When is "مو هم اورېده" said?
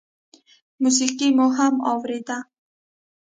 1.37-2.37